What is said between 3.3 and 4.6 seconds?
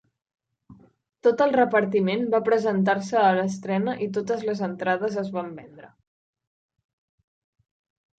l'estrena i totes